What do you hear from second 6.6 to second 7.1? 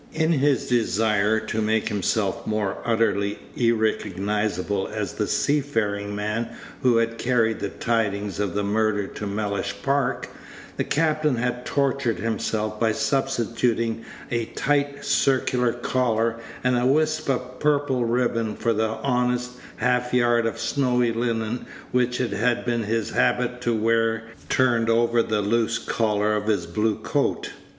who